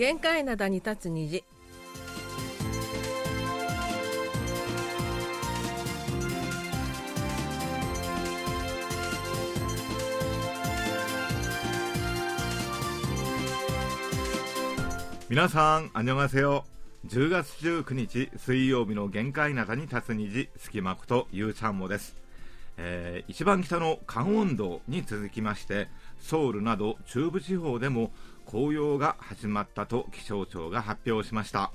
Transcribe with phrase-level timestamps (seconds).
[0.00, 1.44] 限界灘に立つ虹
[15.28, 16.64] 皆さん、あにょがせよ。
[17.06, 22.16] 10月19日水曜日の限界灘に立つ虹、隙間ことゆうちゃんもです。
[22.78, 28.12] えー一番北の関温道に続きまして、ソウルなど中部地方でも
[28.50, 31.70] 紅葉が始まったと気象庁が発表しました。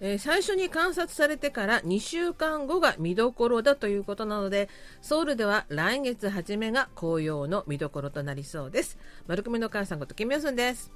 [0.00, 4.68] えー最初に観察されてから2週間後が見どころだということなので
[5.02, 8.98] ソウルでは来月初めが紅葉の見どころとなりそうです。
[9.26, 10.90] 丸組の母さんことキムヨスンです。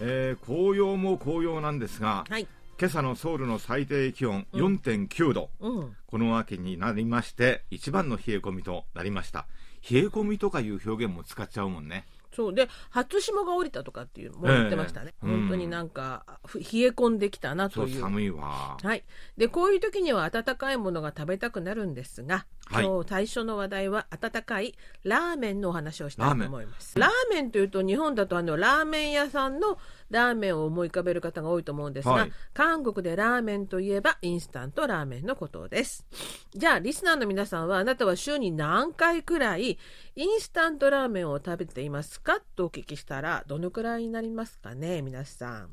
[0.00, 2.46] えー紅葉も紅葉なんですが、はい。
[2.80, 5.96] 今朝のソウルの最低気温4.9度、うん。
[6.06, 9.48] この秋になりまして一番の冷え込みとなりました
[9.90, 12.06] 冷え込みとかいう表現も使っちゃうもんね。
[12.34, 12.54] そう。
[12.54, 15.40] で初霜が降りたとかっていうのも言ってましたね、ええうん。
[15.40, 18.00] 本当になんかふ冷え込んできたなという。
[18.00, 18.76] 寒いわ。
[18.82, 19.04] はい、
[19.36, 24.74] でこういう時には温かいものが食べたくなるんですが、はい今日最初の話題は温かい
[25.04, 26.98] ラーメンのお話をしたいと思います。
[26.98, 29.78] ラーメンというと日本だとあのラーメン屋さんの
[30.10, 32.32] ラーメンを思い浮かべる方が多いと思うんですが、はい。
[32.52, 36.06] 韓国でラーメンといえばインスタントラーメンのことです。
[36.54, 39.78] じゃあリスナーの皆さんはあなたは週に何回くらい
[40.16, 45.70] インスタントラーメンを食べていますかとお聞きしたらどのくらいになりますかね皆さん。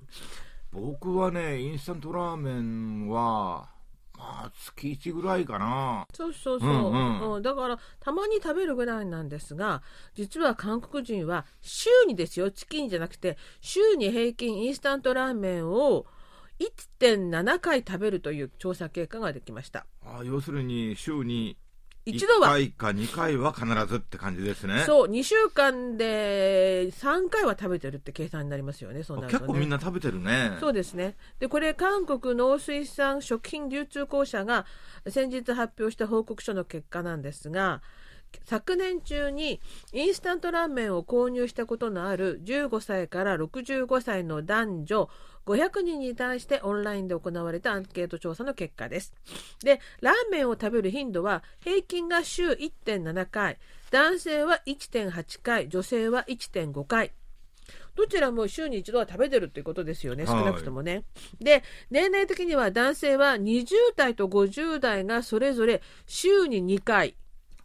[0.71, 3.74] 僕はねインスタントラーメンはま
[4.27, 6.07] あ月1ぐらいかな。
[6.13, 7.33] そうそうそう、うんうん。
[7.35, 7.41] うん。
[7.41, 9.83] だからたまに食べるぐらいなんですが
[10.15, 12.49] 実は韓国人は週にですよ。
[12.51, 16.05] チキンじゃなくて週に平均インスタントラーメンを
[16.59, 19.85] 1.7回食べるという調査結果ができました。
[20.05, 21.57] あ要するに週に
[22.05, 22.49] 一度は。
[22.49, 24.83] 1回か2回は必ずって感じですね。
[24.85, 30.57] そう2週間で3回は食べてるって計算になりますよねそうなると結ね構みんな食べてるね。
[30.59, 31.15] そうですね。
[31.39, 34.65] で、これ、韓国農水産食品流通公社が
[35.07, 37.81] 先日発表した報告書の結果なんですが、
[38.43, 39.61] 昨年中に
[39.93, 45.09] インスタントラーメンを購入したことのある15歳から65歳の男女
[45.45, 49.13] 500人に対してオンラインで行われたアンケート調査の結果です。
[49.63, 53.57] で、ラーメンを食べる頻度は平均が週1.7回、
[53.91, 57.11] 男性は1.8回、女性は1.5回。
[57.95, 61.03] どちらも週に一度は食べてるっていうことですよね、はい少なくともね。
[61.39, 67.15] で、年齢的には男性は20代と50代がそれぞれ週に2回。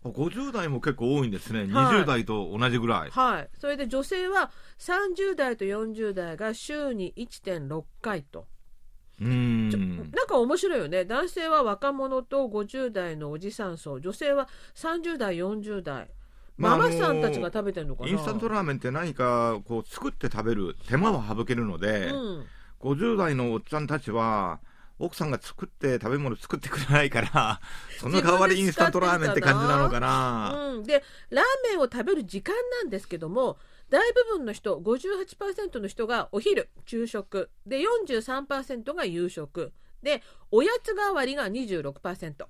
[0.05, 3.49] 50代も結構多いんですね、はい20代と同じぐらいはい。
[3.59, 8.47] それで女性は30代と40代が週に1.6回と。
[9.21, 11.05] うーんなんか面白いよね。
[11.05, 16.10] 男性は若者と50代のおじさん層、女性は30代、40代。
[16.56, 22.47] まあママさんたちが食べてるのかな、インスタントラーメンって何かこう作って食べる手間は省けるので、うん。
[22.81, 24.60] 50代のおっちゃんたちは
[25.00, 27.61] 奥さんが作って食べ物作ってくれないから
[27.99, 30.75] その代わりインスタントラーメンって感じなのかな。
[30.77, 33.59] うん、でラーメンを食べる時間なんですけども
[33.89, 37.50] 大部分の人58%の人がお昼昼食。
[37.66, 39.72] で43%が夕食。
[40.03, 42.47] でおやつ代わりが26%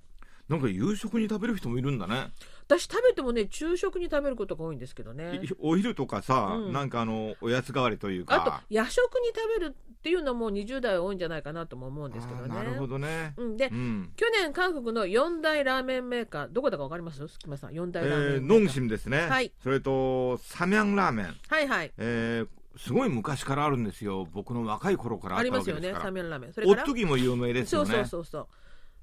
[0.49, 2.33] なんか夕食に食べる人もいるんだね
[2.71, 5.41] 私食べてもね昼食に食べることが多いんですけどね。
[5.43, 6.73] いお昼とかさ、うん。
[6.73, 12.49] なんかあのおやつ代わりというあとか夜食に食べるっていうのも20代は多いんじゃないかなとも思うんですけどね。
[12.55, 14.13] なるほどね、うん、で、うん。
[14.15, 17.27] 去年韓国の4大ラーメンメーカーどこだかわかります？
[17.27, 17.73] 隙間さん。
[17.73, 19.53] 4え大ラーメンメーカー、ー、ノンシムですね、はい。
[19.63, 21.93] それとサミャンラーメン、はいはい。
[21.99, 24.29] えーすごい昔からあるんですよ。
[24.33, 26.53] 僕の若い頃からありますよねサミュンラーメン。
[26.53, 26.83] それおから？
[26.85, 27.91] っとぎも有名ですよね。
[27.95, 28.47] そうそうそう。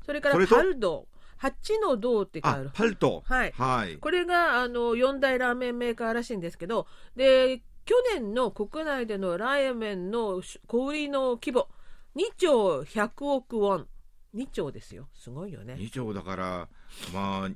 [0.05, 0.55] それからそれと？
[0.55, 1.05] パルド、
[1.37, 2.71] 八の銅ってある。
[2.73, 11.67] パルトはいはいこれがあの四大ラーメンメーカーらしいんですけど、で去年の国内でのラーメンの小売りの規模
[12.15, 13.87] 2兆100億ウォン。
[14.35, 15.07] 2兆ですよ。
[15.15, 15.75] すごいよね。
[15.75, 16.67] 2兆だから
[17.13, 17.49] まあ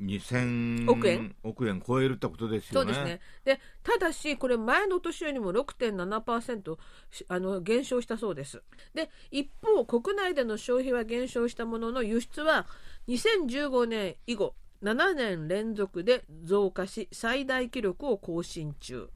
[0.00, 1.34] 2000億円？
[1.42, 1.82] 億円？
[1.86, 3.20] 超えるってことですよねそうですね。
[3.44, 6.76] で、ただし、これ前の年よりも6.7%
[7.10, 8.62] しあの減少したそうです。
[8.94, 12.66] で、一方、国内での消費は減少したものの、輸出は
[13.08, 19.08] 2015年以後、7年連続で増加し、最大記録を更新中。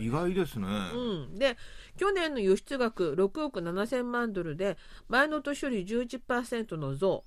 [0.00, 1.56] 意外ですね、うん、で
[1.96, 4.76] 去年の輸出額6億7000万ドルで
[5.08, 7.24] 前の年より11%の増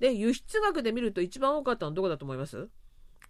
[0.00, 2.68] で輸出額で見ると一番多かったのはどこだと思います？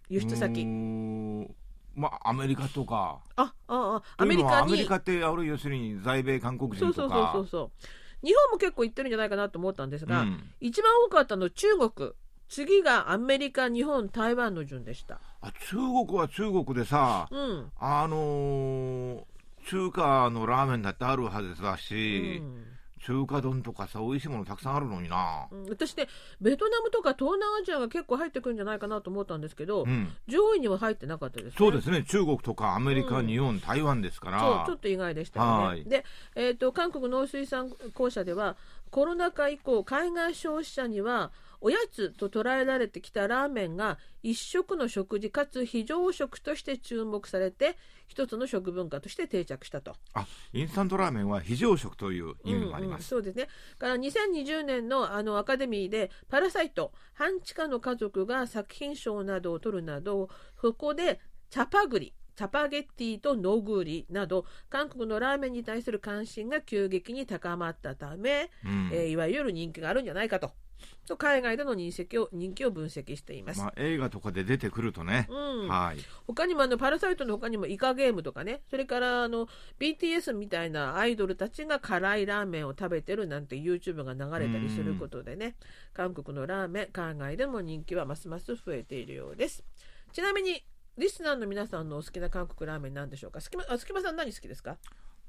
[0.09, 0.63] 輸出先。
[0.63, 1.55] ん。
[1.95, 3.19] まあアメリカとか。
[3.35, 7.71] あああアメリカアメリカってある要するに在米韓国そうそうそうそうそ
[8.23, 8.25] う。
[8.25, 10.43] 日本も結構行ってるんじゃないかなと思ったんですが、うん。
[10.59, 12.11] 一番多かったの中国。
[12.47, 15.19] 次がアメリカ日本台湾の順でした。
[15.41, 19.23] あ中国は中国でさ、うん、あのー
[19.67, 22.63] 中華のラーメンだってあるはずだし、うん
[23.05, 25.47] 中華丼とかさ美味しいものたくさんあるのにな。
[25.51, 26.07] うん私ね
[26.41, 30.13] ベトナムとか東南アジアが結構入ってくるんじゃないかなと思ったんですけど、うん。
[30.27, 31.53] 上位には入ってなかったですね。
[31.57, 32.03] そうですね。
[32.03, 33.27] 中国とかアメリカ、うん。
[33.27, 34.39] 日本台湾ですから。
[34.39, 35.79] そうちょっと意外でしたよはい。
[35.79, 35.85] ね。
[35.85, 36.05] で、
[36.35, 38.55] えー、と韓国農水産公社では
[38.89, 41.31] コロナ禍以降海外消費者には
[41.61, 47.77] おやつと捉えられてきたラーメンが一食の食事かつ非常食として注目されて
[48.07, 49.95] 一つの食文化として定着したと。
[50.13, 53.47] あインスタントラーメンは非常食という意味もありうんうんます、そうですね。
[53.77, 60.29] から2020年のあのアカデミーでパラサイト半地下の家族が作品賞などを取るなど
[60.61, 61.19] そこで
[61.49, 70.51] チャパグリチャパゲッティとノグリなど韓国のラーメンに対する関心が急激に高まったため、うんえーいわゆる人気があるんじゃないかと
[71.07, 73.59] と海外での人気を人気を分析しています。
[73.59, 75.67] まあ、映画とかで出てくるとね、うん。
[75.67, 75.97] はい。
[76.27, 78.61] 他にもあのパラサイトの他にもイカゲームとかね。
[78.69, 79.47] それからあの
[79.79, 85.55] BTS みたいなアイドルたちが辛いラーメンを食べてるなんて YouTube が流れたりすることでね。
[85.93, 89.63] 韓国のラーメン海外でも人気はますます増えているようです。
[90.13, 90.63] ちなみに
[90.97, 93.41] リスナーの皆さんのお好きな韓国ラーメンなんでしょうか？
[93.41, 94.77] すきまあすきまさん何好きですか？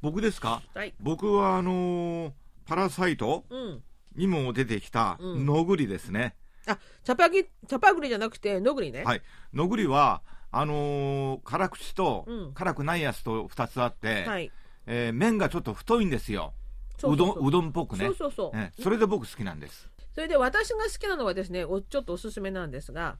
[0.00, 0.62] 僕ですか？
[0.74, 0.94] はい。
[1.00, 2.32] 僕はあのー
[2.66, 3.44] パラサイト？
[3.50, 3.82] うん
[4.20, 5.46] にも出てきたうん。
[5.46, 6.36] のぐりですね、
[6.66, 9.22] あチャパギチャパグリじゃなくてノグリね、はい。
[9.52, 10.22] のぐりは
[10.52, 12.52] あのー辛口とうん。
[12.54, 14.50] 辛くないやつと2つあって、はい。
[14.86, 16.52] えー麺がちょっと太いんですよ。
[16.98, 17.36] そうそうそう。
[17.36, 18.04] どんうどんっぽくね。
[18.06, 19.88] そうそうそう、ねそれで僕好きなんです。
[20.14, 23.16] それで私が好きなのはですねおちょっとおすすめなんですが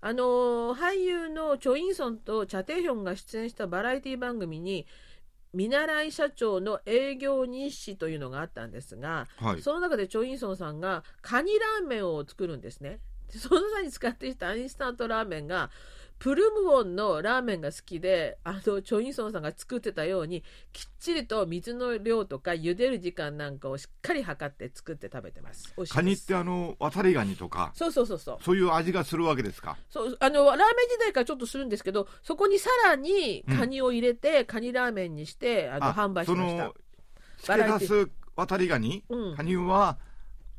[0.00, 4.84] あのー俳優のチョ・インソンとチャ・テヒョンが出演したバラエティ番組に
[5.52, 13.00] 見習い社長の営業日誌というのがあったんですが、はいその中でチョ・インソンさんがカニラーメンを作るんですね。
[13.32, 15.70] でその際に使っていたインスタントラーメンが
[16.22, 25.74] プルムオンのラーメンが好きであのチョ・インソンさんが作ってたようにきっちりと水の量とか茹でる時間なんかをしっかり測って作って食べてます。
[25.90, 28.38] カニってあの渡りガニとかそうそうそうそう。
[28.40, 29.76] そういう味がするわけですか？
[29.90, 36.72] そうあのラーメン時代からちょっとするんですけどそこにさらにカニを入れて、カニラーメンにしてあの販売しました。
[37.42, 39.36] その付け出す渡りガニ、うん。
[39.36, 39.98] カニは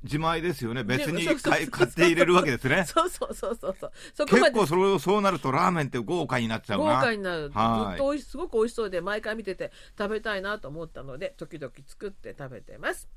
[0.04, 0.84] 自前ですよね。
[0.84, 2.84] 別に買い買って入れるわけですね。
[2.88, 3.92] そうそうそうそうそう。
[4.14, 4.52] そこまで。
[4.52, 7.50] 結構それそうなるとラーメンって豪華になっちゃう豪な華になる。
[7.50, 7.96] ずはい。
[7.96, 13.08] っとすごく美味しそうで毎回見てて食べたいなと思ったので時々作って食べてます。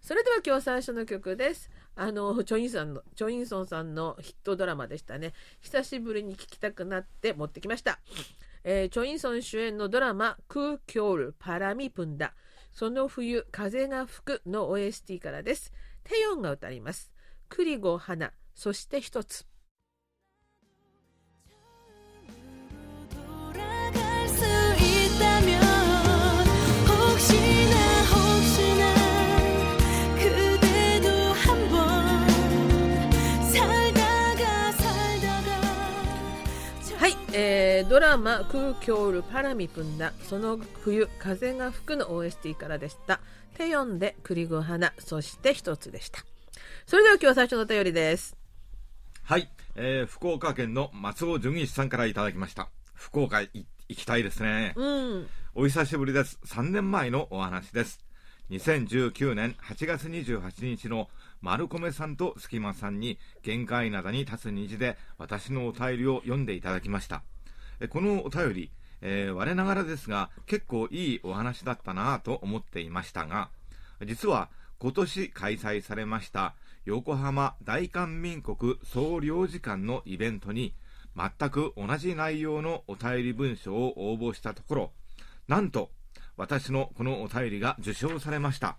[0.00, 1.70] それでは今日最初の曲です。
[1.96, 5.32] あのチョインさんのチョインソンさんのヒットドラマでしたね。
[5.60, 8.00] 久しぶりに聴きたくなって持ってきました、
[8.64, 12.34] えーチョインソン主演のドラマ「クーキョールパラミプンダ」
[12.72, 15.72] その冬風が吹くの OST からです
[16.04, 17.10] テヨンが歌います。
[17.48, 19.46] クリゴ花そして一つ。
[37.84, 43.20] ードラマ「空京ルパラミプンダ」その冬風が吹くの OST からでした。
[43.56, 44.94] 手読んで栗ご花。
[44.98, 46.24] そして一つでした。
[46.86, 48.36] それでは今日は最初のお便りです。
[49.22, 52.70] はい、えー福岡県の松尾純一さんからいただきました。
[52.94, 54.84] 福岡い行きたいですね、う
[55.18, 55.28] ん。
[55.54, 56.38] お久しぶりです。
[56.46, 58.00] 3年前のお話です。
[58.50, 61.10] 2019年8月28日の
[61.42, 67.16] 丸米さんと隙間さんに限界灘に立つ虹で私のお便りを読んでいただきました。
[67.16, 67.33] え
[67.88, 73.50] このお便り、えー我ながらですが結構いいお話だったなぁと思っていましたが
[74.06, 76.54] 実は今年開催されました
[76.84, 80.74] 横浜大韓民国総領事館のイベントに
[81.16, 84.90] 全く同じ内容のお便り文書を応募したところ
[85.48, 85.90] なんと
[86.36, 88.76] 私のこのお便りが受賞されました。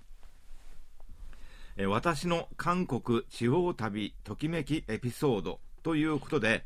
[1.77, 6.65] え私の韓国地方旅ときめきエピソードということで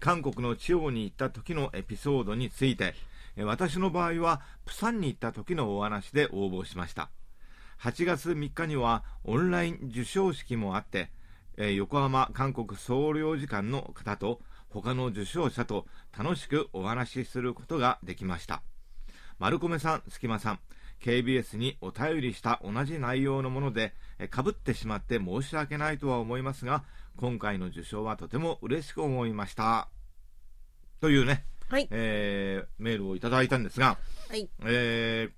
[0.00, 2.94] 韓国の地方に行った時のエピソードについて
[3.44, 7.10] 私の場合はプサンに行った時のお話で応募しました。
[7.82, 11.10] 8月3日にはオンライン授賞式もあって、
[11.74, 14.40] 横浜韓国総領事館の方と
[14.70, 18.62] 他の受賞者と楽しくお話しすることができました。
[19.38, 20.58] 丸米さん、隙間さん
[21.02, 23.92] KBS にお便りした同じ内容のもので
[24.30, 26.84] かぶってしまって申し訳ないとは思いますが
[27.16, 29.88] 今回の受賞はとても嬉しく思いました。
[31.00, 31.88] というね、はい。
[31.90, 34.48] えーメールをいただいたんですが、はい。
[34.64, 35.32] えー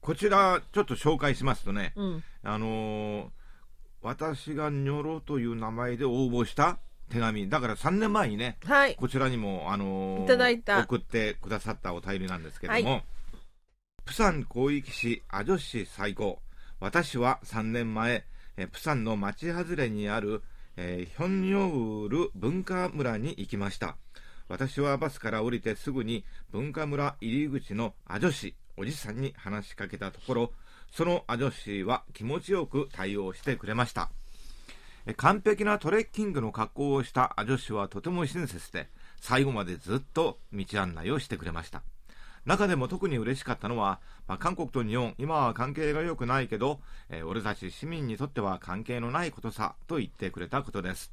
[0.00, 2.24] こちらちょっと紹介しますとね、うん。
[2.42, 3.28] あのー
[4.00, 6.78] 私がニョロという名前で応募した
[7.10, 8.94] 手紙だから3年前にねはい。
[8.94, 10.80] こちらにも、あのーいただいた。
[10.80, 13.04] 送ってくださったお便りなんですけども、はい。
[14.04, 16.40] プサン広域市アジョ市最高。
[16.80, 18.24] 私は3年前
[18.56, 20.42] えープサンの町外れにある、
[20.80, 23.96] えーヒョンニョウル文化村に行きました。
[24.46, 30.52] 私はバスから降りてすぐに文化村入り口のアジョ市おじさんに話しかけたところ
[30.92, 34.08] そのアジョ市は気持ちよく対応してくれました。
[35.16, 38.88] 完璧なトレッキングの格好をしたアジョ氏はとても親切で
[39.20, 41.82] 最後までずっと道案内をしてくれました。
[42.48, 51.12] 中でも特に嬉しかったのは、まあ韓国と日本今は関係が良くないけど、えー俺たち市民にとっては関係のないことさと言ってくれたことです。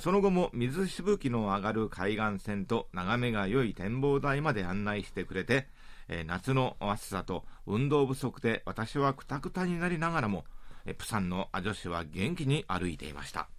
[0.00, 5.68] その後も水しぶきの上がる海岸線と眺めが良い展望台まで案内してくれて、
[6.08, 10.46] えー夏の暑さと運動不足で私はくたくたになりながらも
[10.86, 13.50] えープサンのアジョ氏は元気に歩いていました。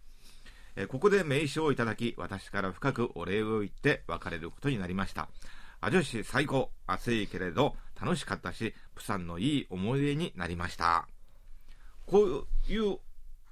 [0.89, 5.27] ここで名刺をいただき私から深くお礼を言って別れることになりました。
[5.81, 6.71] アジョ氏最高。
[6.87, 11.07] 暑いけれど楽しかったしプサンのいい思い出になりました。
[12.05, 12.97] こういう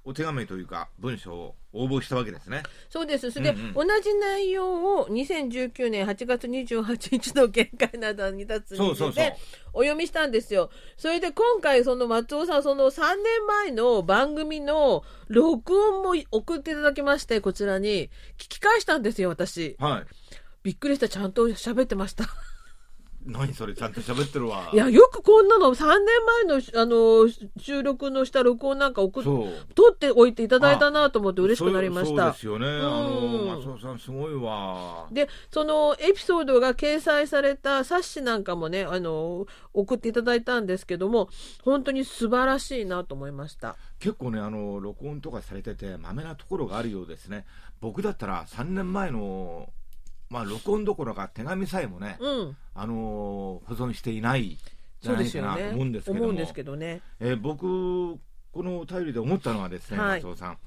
[0.04, 2.62] お手紙というか文章を応募したわけですね。
[2.88, 3.30] そうです。
[3.30, 3.74] それで、うんうん。
[3.74, 9.24] 同じ内容を2019年8月28日の限界などに立つそうそうそう。
[9.24, 9.36] で
[9.74, 10.70] お読みしたんですよ。
[10.96, 18.08] それで今回その松尾さん、その3年前の番組の録音も送っていただきまして、こちらに。
[18.38, 19.76] 聞き返したんですよ、私。
[19.78, 20.06] はい
[20.66, 22.24] びっくりした、ちゃんと喋ってました。
[23.24, 24.68] 何それちゃんと喋ってるわ。
[24.72, 27.28] いや、よくこんなの3年前の、あの、
[27.60, 29.24] 収録のした録音なんか送っ
[29.76, 32.22] 撮っておいていただいたなと思って嬉しくなりました。
[32.22, 32.38] そうで。
[32.38, 33.10] すよね、あう
[33.44, 33.46] ん。
[33.46, 35.06] の松尾さんすごいわ。
[35.12, 41.28] で、そのエピソードが掲載された冊子なんかもね、あの、送っていただいたんですけども、
[41.62, 43.76] 本当に素晴らしいなと思いました。
[44.00, 47.44] 結構ねあの録音とかされててまめなところがあるようですね。
[47.80, 49.70] 僕だったら3年前の
[50.28, 52.56] まあ録音どころか手紙さえもね、うん。
[52.74, 52.94] あの
[53.64, 54.58] 保存していない
[55.00, 55.40] じゃないか。
[55.40, 57.00] なと思うんですけども思うんですけどね。
[57.20, 58.18] えー僕
[58.56, 60.58] このお便りで思ったのはですね、はい松尾さん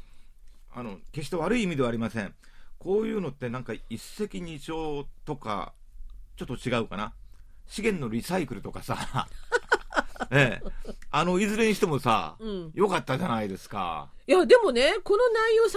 [0.72, 2.36] あの決して悪い意味ではありません
[2.78, 5.74] こういうのってなんか一石二鳥とか
[6.38, 7.13] ちょっと違うかな
[7.66, 9.28] 資源のリサイクルとかさ
[10.31, 10.69] ええ
[11.11, 12.71] あのいずれにしてもさ、うん。
[12.73, 15.73] よかったじゃないですかいや、でもね、この内容、3年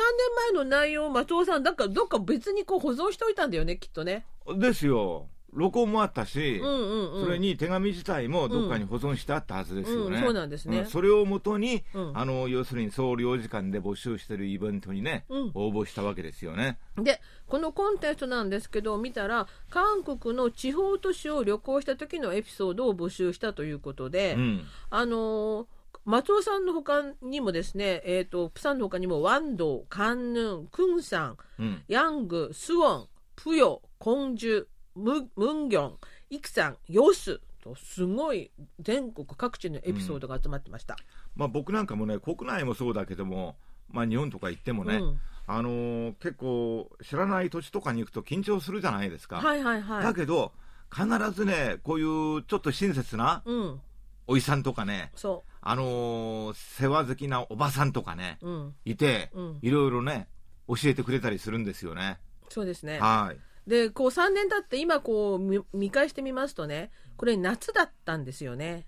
[0.54, 4.26] 前の内容、松尾さん、だからどっか別にこう保存しておいたんだよね、きっとね。
[4.56, 7.24] ですよ録音もあったし、うんうんうん。
[7.24, 10.78] それに手紙自体もどっかに保存してあったはずですよね、うんそうなんですね。
[10.80, 12.18] うんそれをもとに、うん。
[12.18, 15.50] あの要するに総領事館で募集してるイベントにね、うん。
[15.54, 16.78] 応募したわけですよね。
[16.96, 24.66] でこのコンテストなんですけど見たら韓国の地方都市を旅行した時のエピソードを募集したということで、うん。
[24.90, 25.66] あのー
[26.04, 31.82] 松尾さんの他にもですね、えー、とプサンの他にもワンドカンヌンクンサンうん。
[31.86, 35.98] ヤングスウォンプヨコンジュムムンギョン
[36.30, 40.96] イクサンヨスとすごい全国各地のエピソードが集まってました。
[41.36, 43.56] まあ、僕なんかもね国内もそうだけども、
[43.88, 45.20] まあ、日本とか行ってもね、うん。
[45.46, 50.02] あのー結構知らない土地とかに行くと緊張するじゃないですか、はいはいはい。
[50.04, 50.52] だけど
[50.94, 52.02] 必ずねこうい
[52.38, 53.80] うちょっと親切なうん、
[54.26, 59.58] おじさんとかねそあのー世話好きなおばさんとかねう、うん、いて、うん。
[59.62, 60.28] いろいろね
[60.68, 62.18] 教えてくれたりするんですよね。
[62.48, 62.98] そうですね。
[63.00, 68.86] はいでこう3年経って今こう見見返してみますとねこれ夏だったんですよね。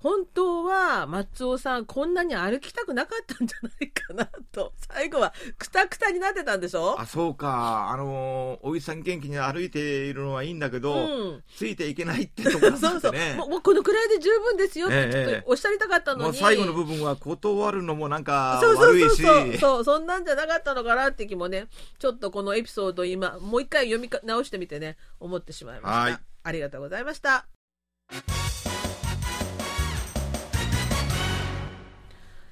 [0.00, 4.72] 本当は松尾さんこんなに歩きたくなかったんじゃないかなと。
[4.88, 7.00] 最後はくたくたになってたんでしょ？
[7.00, 7.90] あそうか。
[7.90, 10.98] あのーおじさん元気に歩いているのはいいんだけど、う
[11.36, 11.44] ん。
[11.56, 19.22] ついていけないってところなん そうそう、もうもうこのくらいで十分ですよってええちょっとおっしゃりたかったのに、もう最後の部分は断るのもなんかそうそうそう悪いし。
[19.22, 21.66] そうそうそんなんじゃなかったのかなって気もね。
[21.98, 24.96] ちょっとこのエピソードを今もう一回読みか直してみてね。
[25.18, 26.18] 思ってしまいました、はい。
[26.44, 27.46] ありがとうございました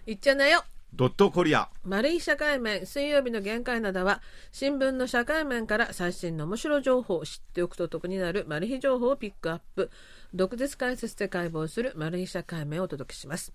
[0.09, 0.63] いっちゃなよ。
[0.95, 1.69] ドットコリア。
[1.83, 4.23] 丸い社会面水曜日の限界などは
[4.53, 9.91] 新聞の社会面から最新の面白情報を知っておくと得になるマル秘情報をピックアップ。
[10.33, 13.53] 毒舌解説で解剖するマル秘社会面をお届けします。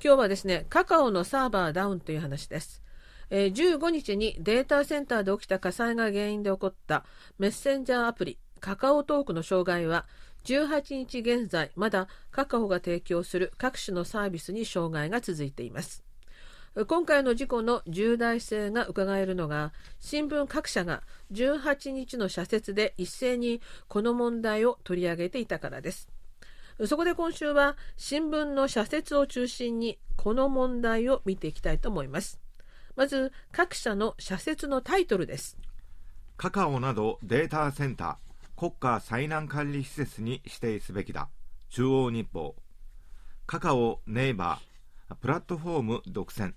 [0.00, 2.80] 今日はですねカカオのサーバーダウンという話です。
[3.30, 7.04] えー15日にデータセンターで起きた火災が原因で起こった
[7.40, 10.06] メッセンジャーアプリカカオトークの障害は
[10.44, 16.02] 18日現在まだカカオが提供する各種のサービスに障害が続いています。
[16.86, 21.02] 今回の事故の重大性が伺えるのが新聞各社が
[21.32, 26.08] 18日の社説で一斉にこの問題を取り上げていたからです。
[26.86, 32.40] そこで今週は新聞の社説を中心にこの問題を見ていきたいと思います。
[32.94, 35.58] まず各社の社説のタイトルです。
[36.36, 38.27] カカオなどデータセンター
[38.58, 41.28] 国家災難管理施設に指定すべきだ。
[41.70, 42.56] 中央日報。
[43.46, 46.54] カカオネイバープラットフォーム独占。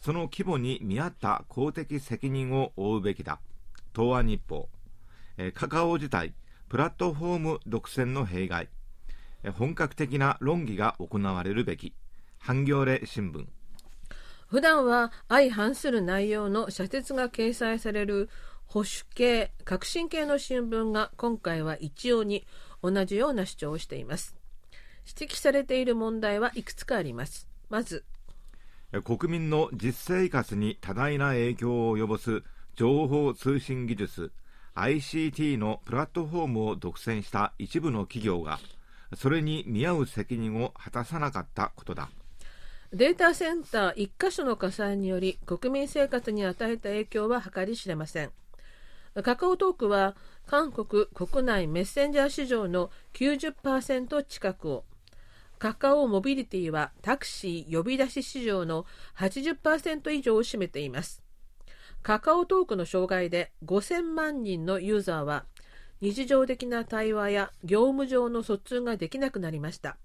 [0.00, 3.40] その規模に見合った公的責任を負うべきだ。
[3.92, 4.68] 東亜日報。
[5.52, 6.34] カカオ自体
[6.68, 8.68] プラットフォーム独占の弊害。
[9.58, 11.96] 本格的な論議が行われるべき。
[12.38, 13.44] ハンギョレ新聞。
[14.46, 18.28] 普段は相反する内容の社説が掲載される
[18.72, 22.46] 保守系革新系の新聞が今回は一様に
[22.84, 24.36] 同じような主張をしています。
[25.04, 27.48] 指摘されている問題はいくつかあります。
[27.68, 28.04] まず
[28.92, 32.44] えー国民の実生活に多大な影響を及ぼす
[32.76, 34.30] 情報通信技術
[34.76, 38.60] ICT のプラットフォームを独占した一部の企業が
[39.16, 42.08] それに見合う責任を果たさなかったことだ。
[42.92, 48.30] データセンター1カ所の火災により国民生活に与えた影響は計り知れません
[49.14, 50.14] カカオトークは
[50.46, 54.84] 韓国国内メッセンジャー市場の90%近くを。
[55.58, 58.86] カカオモビリティはタクシー呼び出し市場の
[59.18, 61.22] 80%以上を占めています。
[62.02, 65.44] カカオトークの障害で5000万人のユーザーは
[66.00, 69.96] 日常的な対話や業務上の疎通ができなくなりました。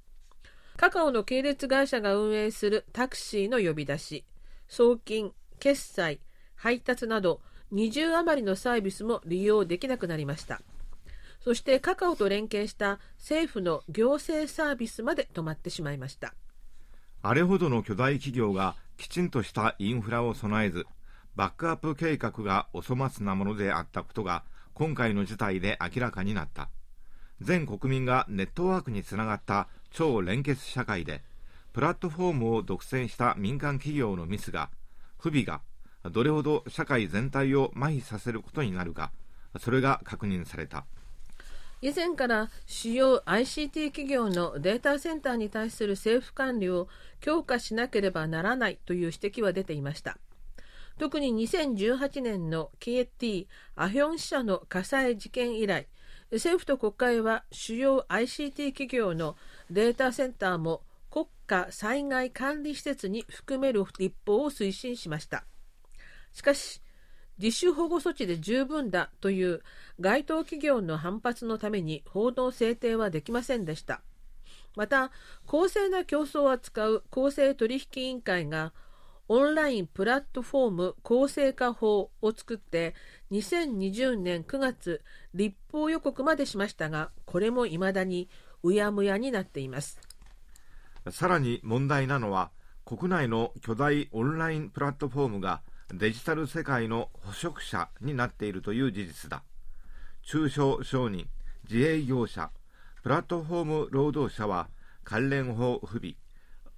[0.78, 4.26] カカオの系列会社が運営するタクシーの呼び出し、
[4.68, 6.20] 送金、決済、
[6.56, 7.40] 配達など
[7.74, 10.62] 20余りのサービスも利用できなくなりました。
[11.40, 16.34] そしてカカオと連携した政府の行政サービスまで止まってしまいました。
[17.22, 20.86] あれほどの巨大企業がきちんとしたインフラを備えず
[21.36, 24.44] バックアップ計画がお粗末なものであったことが
[24.74, 26.70] 今回の事態で明らかになった
[27.42, 31.24] 全国民がネットワークにつながった超連結社会で
[31.74, 34.70] プラットフォームを独占した民間企業のミスが
[35.18, 35.62] 不備が
[36.12, 39.12] どれほど社会全体を麻痺させることになるか
[39.60, 40.86] それが確認された
[41.82, 46.88] 以前から主要 ICT 企業のデータセンターに対する政府管理を
[47.20, 50.18] 強化しなければならないという指摘は出ていました。
[50.98, 55.88] 特に2018年の KT アヒョン支社の火災事件以来、
[56.32, 59.36] 政府と国会は主要 ICT 企業の
[59.70, 65.46] データセンターも国家災害管理施設に含める立法を推進しました。
[66.36, 66.82] しかし、
[67.40, 69.62] 自主保護措置で十分だという
[70.00, 74.02] 該当企業の反発のために法の制定はできませんでした。
[74.76, 75.12] また、
[75.46, 78.74] 公正な競争を扱う公正取引委員会が
[79.30, 82.94] オンラインプラットフォーム公正化法を作って
[83.32, 85.02] 2020年9月
[85.34, 88.30] 立法予告までしましたがこれも未だに
[88.62, 90.00] うやむやになっています
[91.10, 92.52] さらに問題なのは
[92.84, 95.62] 国内の巨大オンラインプラットフォームが
[95.94, 99.44] デジタル世界の捕食者になっているという事実だ。
[100.24, 101.28] 中小商人
[101.70, 102.50] 自営業者
[103.04, 104.68] プラットフォーム労働者は
[105.04, 106.16] 関連法不備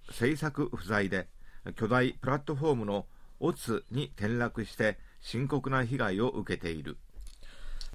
[0.09, 1.27] 政策不在で
[1.75, 3.05] 巨大プラットフォームの
[3.39, 6.97] オツに転落して深刻な被害を受けている。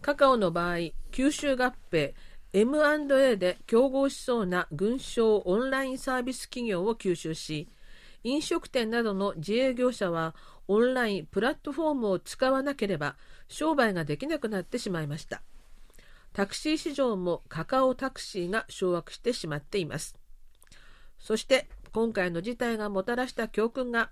[0.00, 0.76] カカオの場合
[1.12, 2.14] 吸収合併
[2.54, 7.68] M&A で競合しそうな群商オンラインサービス企業を吸収し
[8.24, 10.34] 飲食店などの自営業者は
[10.68, 13.16] オンラインプラットフォームを使わなければ
[13.48, 15.42] 商売ができなくなってしまいました。
[16.32, 20.16] タクシー市場もカカオタクシーが掌握してしまっています。
[21.18, 24.10] そして今回の事態がもたらした教訓が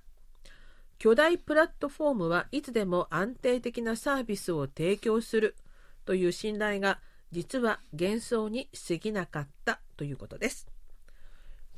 [0.98, 5.56] 巨大プラットフォームはいつでも安定的なサービスを提供する
[6.04, 7.00] という信頼が
[7.32, 10.68] 実は幻想に過ぎなかったということです。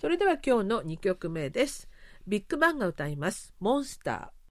[0.01, 1.89] それでは今日の2曲目です。
[2.27, 4.42] ビッグバンが歌いますモンスター。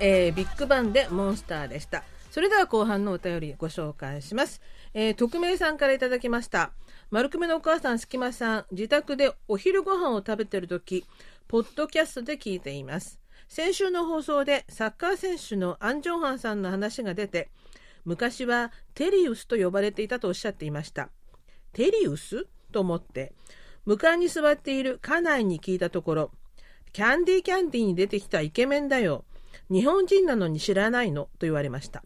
[0.00, 2.04] えー、ビッグバンでモンスターでした。
[2.30, 4.60] それでは後半のお便りご紹介します。
[4.94, 6.72] えー、匿名さんからいただきました。
[7.10, 11.04] 丸組のお母さん、すきまさん、自宅でお昼ご飯を食べてるとき、
[11.48, 13.18] ポッドキャストで聞いています。
[13.48, 17.48] 先週の放送でサッカー選手のアン・ジョンハンさんの話が出て、
[18.04, 21.08] 昔はテリウスと呼ばれていたとおっしゃっていました。
[21.72, 22.46] テリウス？
[22.72, 23.32] と思って、
[23.86, 26.30] 向かいに座っている家内に聞いたところ、
[26.92, 29.24] キャンディーキャンディーに出てきたイケメンだよ。
[29.70, 32.02] 日本人なのに知らないのと言われました。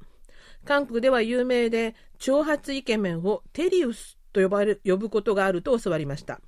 [0.64, 6.40] 韓国では有名で、長髪イケメンをテリウスと呼ばれ呼ぶことがあると教わりました。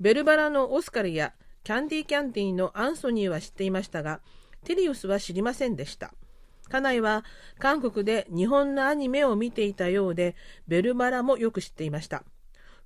[0.00, 4.20] ベルバラのオスカルやキャンディーキャンディーのアンソニーは知っていましたが、
[4.64, 6.12] テリウスは知りませんでした。
[6.68, 7.24] 家内は
[7.58, 10.36] 韓国で日本のアニメを見ていたようで、
[10.68, 12.24] ベルマラもよく知っていました。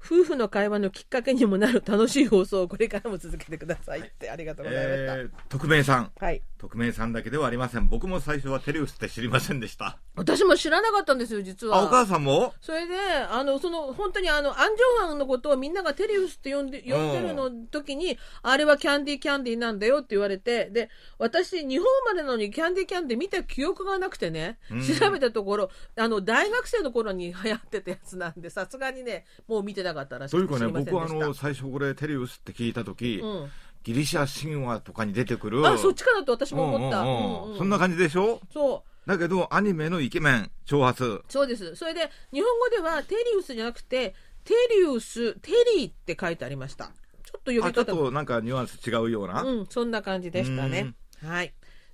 [0.04, 5.16] 夫婦の会話のきっかけにもなる楽しい放送をこれからも続けてくださいって、ありがとうございました。
[5.16, 6.12] えー、匿名さん。
[6.20, 6.42] はい。
[6.58, 7.88] 匿名さんだけではありません。
[7.88, 9.98] 僕も最初はテレウスって知りませんでした。
[10.14, 11.78] 私も知らなかったんですよ、実は。
[11.78, 12.52] あ、お母さんも？
[12.60, 12.94] それで、
[13.30, 30.84] あの、その、本当にあの、アンジョンハンのことをみんながテリウスって呼んで、呼んでるの時に、あれはキャンディーキャンディーなんだよって言われて、で、私、日本までなのにキャンディーキャンディー見た記憶がなくてね、うん調べたところ、あの、大学生の頃に流行ってたやつなんで、さすがにね、もう見てなかったらしくてというかね。
[30.84, 33.50] 僕はあの、最初これテレウスって聞いたとき、うん。
[33.82, 35.66] ギリシャ神話とかに出てくる。
[35.66, 37.00] あ、そっちかなと私も思った。
[37.00, 38.40] うんうんうんうんうんそんな感じでしょ？
[38.52, 39.08] そう。
[39.08, 41.22] だけど、アニメのイケメン、挑発。
[41.28, 41.76] そうです。
[41.76, 46.86] それで、日本語ではテリウスじゃなくて、テリウス、テリーって書いてありました。
[47.22, 49.42] ちょっと呼びあ、ちょっ方となんかニュアンス違うような。
[49.42, 50.94] うん、そんな感じでしたね。
[51.22, 51.52] はい。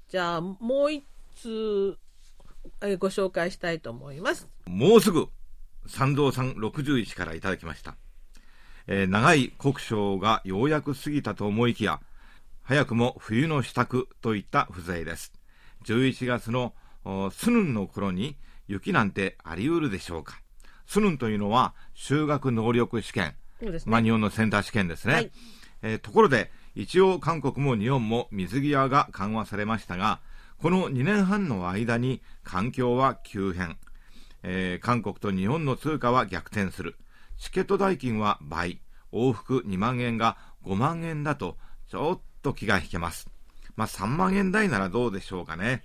[0.09, 1.99] じゃあ、もう一通、
[2.83, 4.49] えーご紹介したいと思います。
[4.67, 5.27] もうすぐ、
[5.91, 7.97] 三道さん61からいただきました。
[8.87, 12.01] えー長い国章がようやく過ぎたと思いきや、
[12.63, 15.33] 早くも冬の支度といった風情です。
[15.85, 16.75] 11月の
[17.05, 18.37] おスヌンの頃に
[18.69, 20.41] 雪なんてあり得るでしょうか。
[20.87, 23.35] スヌンというのは修学能力試験。
[23.87, 25.15] まあ日本のセンター試験ですね。
[25.15, 25.31] はい
[25.83, 30.21] えーところで、一応韓国も日本も水際が緩和されましたが、
[30.59, 33.77] この2年半の間に環境は急変。
[34.43, 36.97] えー韓国と日本の通貨は逆転する。
[37.39, 38.81] チケット代金は倍。
[39.13, 41.57] 往復2万円が5万円だと、
[41.89, 43.29] ちょっと気が引けます。
[43.77, 45.85] まあ3万円台ならどうでしょうかね。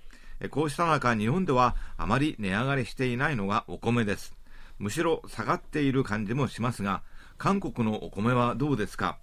[0.50, 4.36] こうした中、日本ではあまり値上がりしていないのがお米です。
[4.78, 7.02] むしろ下がっている感じもしますが、
[7.38, 9.18] 韓国のお米はどうですか？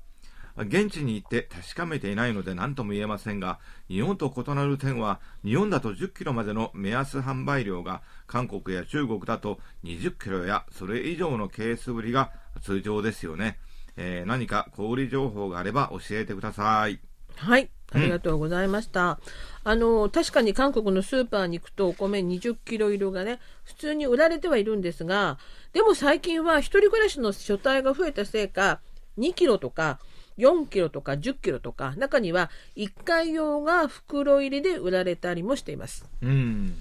[0.57, 13.57] 現地に行って確かめていないので何とも言えませんが、日本と異なる点は、日本だと10キロまでの目安販売量が、韓国や中国だと20キロやそれ以上のケース売りが通常ですよね。
[13.95, 16.99] えー何か小売情報があれば教えてください。
[17.35, 17.69] はい。
[17.91, 19.19] ありがとうございました。
[19.63, 25.37] あの、確かに韓国のスーパーに行くとお米20キロ色がね、普通に売られてはいるんですが、
[25.73, 28.79] でも最近は一人暮らしの所帯が増えたせいか、
[29.19, 29.99] 2キロとか
[30.37, 36.05] 4キロとか10キロとか、中には1回用が袋入りで売られたりもしています。
[36.21, 36.75] うん。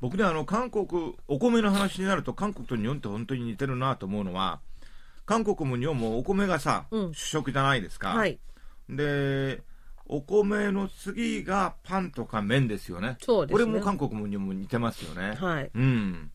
[0.00, 4.60] 僕ね、あの、韓国、お米の話になると、韓国と日本って本当に似てるなと思うのは、
[5.24, 8.10] 韓国も日本もお米がさ、うん主食じゃないですか。
[8.10, 8.38] はい。
[8.88, 9.62] で、
[10.06, 13.16] お米の次がパンとか麺ですよね。
[13.20, 15.34] そうですねこれも韓国も日本も似てますよね。
[15.34, 15.70] はい。
[15.74, 16.30] うん。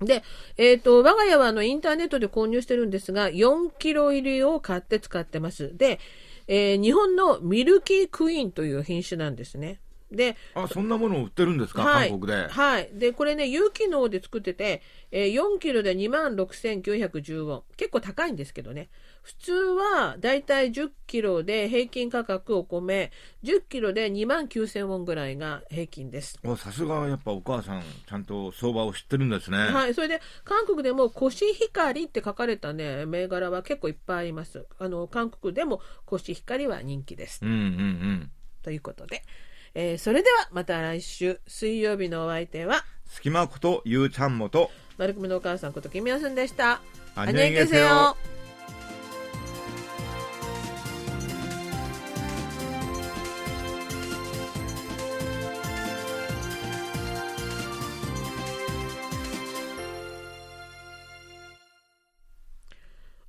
[0.00, 0.22] で、
[0.56, 5.76] えっ、と、我が家はあのインターネットで購入してるんですが、4キロ入りを買って使ってます。
[5.76, 6.00] で、
[6.46, 9.80] えー日本のミルキークイーンという品種なんですね。
[10.16, 12.48] で、あ、そんなものを売ってるんですか、はい、韓国で。
[12.48, 12.90] はい。
[12.94, 17.62] で、これね、有機能で作ってて、えー4キロで26,910ウォン。
[17.76, 18.88] 結構高いんですけどね。
[19.22, 23.10] 普通はだいたい10キロで平均価格お米、
[23.42, 26.38] 10キロで29,000ウォンぐらいが平均です。
[26.44, 29.56] おさすがやっぱお母さん、ちゃんと相場を知ってるんですね。
[29.56, 34.66] はい、それで韓国でもコシヒカリって書かれたね銘柄は結構いっぱいあります。
[34.78, 37.40] あの韓国でもコシヒカリは人気です。
[37.42, 38.30] うんうんうん。
[38.62, 39.22] ということで、
[39.73, 46.81] えーそれではまた来週水曜日のお相手は隙間ことゆうちゃんもと、丸組のお母さんことキミヤスンでした。
[47.15, 48.15] 안녕히계세요